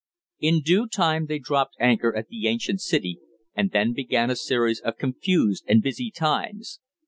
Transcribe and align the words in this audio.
In 0.39 0.61
due 0.63 0.87
time 0.87 1.27
they 1.27 1.37
dropped 1.37 1.75
anchor 1.79 2.15
at 2.17 2.29
the 2.29 2.47
ancient 2.47 2.81
city, 2.81 3.19
and 3.53 3.69
then 3.69 3.93
began 3.93 4.31
a 4.31 4.35
series 4.35 4.79
of 4.79 4.97
confused 4.97 5.63
and 5.67 5.83
busy 5.83 6.09
times. 6.09 6.79